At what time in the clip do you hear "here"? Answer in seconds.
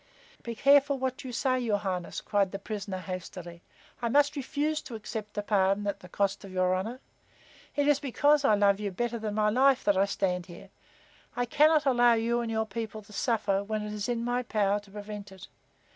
10.47-10.71